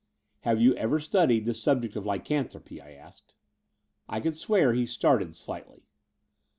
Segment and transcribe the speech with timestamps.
[0.39, 3.35] "Have you ever studied the subject of lycan thropy?" I asked.
[4.09, 5.83] I could swear he started slightly.